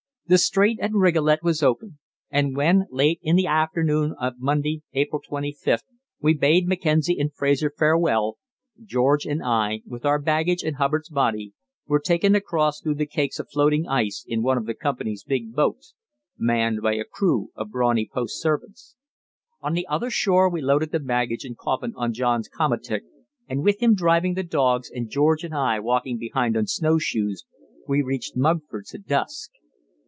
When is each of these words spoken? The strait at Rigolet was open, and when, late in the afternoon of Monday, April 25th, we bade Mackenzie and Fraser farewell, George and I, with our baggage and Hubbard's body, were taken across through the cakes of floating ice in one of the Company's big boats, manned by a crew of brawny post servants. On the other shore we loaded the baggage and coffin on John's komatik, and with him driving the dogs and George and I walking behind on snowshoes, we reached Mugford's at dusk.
The 0.27 0.37
strait 0.37 0.79
at 0.79 0.93
Rigolet 0.93 1.39
was 1.43 1.61
open, 1.61 1.99
and 2.29 2.55
when, 2.55 2.85
late 2.89 3.19
in 3.21 3.35
the 3.35 3.47
afternoon 3.47 4.15
of 4.17 4.39
Monday, 4.39 4.81
April 4.93 5.21
25th, 5.29 5.81
we 6.21 6.33
bade 6.33 6.69
Mackenzie 6.69 7.19
and 7.19 7.33
Fraser 7.33 7.69
farewell, 7.77 8.37
George 8.81 9.25
and 9.25 9.43
I, 9.43 9.81
with 9.85 10.05
our 10.05 10.19
baggage 10.21 10.63
and 10.63 10.77
Hubbard's 10.77 11.09
body, 11.09 11.51
were 11.85 11.99
taken 11.99 12.33
across 12.33 12.79
through 12.79 12.95
the 12.95 13.05
cakes 13.05 13.39
of 13.39 13.49
floating 13.51 13.89
ice 13.89 14.23
in 14.25 14.41
one 14.41 14.57
of 14.57 14.65
the 14.67 14.73
Company's 14.73 15.25
big 15.25 15.53
boats, 15.53 15.95
manned 16.37 16.81
by 16.81 16.93
a 16.95 17.03
crew 17.03 17.49
of 17.55 17.69
brawny 17.69 18.09
post 18.09 18.39
servants. 18.41 18.95
On 19.59 19.73
the 19.73 19.85
other 19.87 20.09
shore 20.09 20.49
we 20.49 20.61
loaded 20.61 20.93
the 20.93 21.01
baggage 21.01 21.43
and 21.43 21.57
coffin 21.57 21.91
on 21.97 22.13
John's 22.13 22.47
komatik, 22.47 23.01
and 23.49 23.65
with 23.65 23.81
him 23.83 23.95
driving 23.95 24.35
the 24.35 24.43
dogs 24.43 24.89
and 24.89 25.09
George 25.09 25.43
and 25.43 25.53
I 25.53 25.81
walking 25.81 26.17
behind 26.17 26.55
on 26.55 26.67
snowshoes, 26.67 27.43
we 27.85 28.01
reached 28.01 28.37
Mugford's 28.37 28.95
at 28.95 29.05
dusk. 29.05 29.51